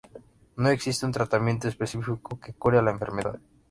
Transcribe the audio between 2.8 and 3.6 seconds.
la enfermedad.